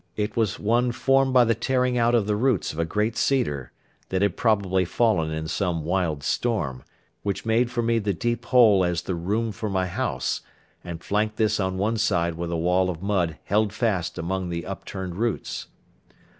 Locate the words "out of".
1.95-2.25